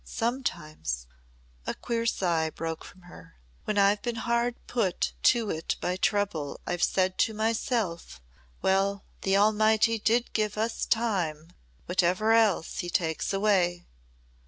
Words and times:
Sometimes," 0.03 1.05
a 1.67 1.75
queer 1.75 2.07
sigh 2.07 2.49
broke 2.49 2.83
from 2.83 3.01
her, 3.03 3.35
"when 3.65 3.77
I've 3.77 4.01
been 4.01 4.15
hard 4.15 4.55
put 4.65 5.13
to 5.21 5.51
it 5.51 5.75
by 5.79 5.95
trouble, 5.95 6.59
I've 6.65 6.81
said 6.81 7.19
to 7.19 7.35
myself, 7.35 8.19
'Well 8.63 9.03
the 9.21 9.37
Almighty 9.37 9.99
did 9.99 10.33
give 10.33 10.57
us 10.57 10.87
time 10.87 11.49
whatever 11.85 12.31
else 12.31 12.79
he 12.79 12.89
takes 12.89 13.31
away.'" 13.31 13.85